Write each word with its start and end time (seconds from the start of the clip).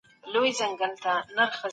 پلار 0.23 0.41
مي 0.43 0.51
زیار 0.57 0.71
ویست. 0.79 1.67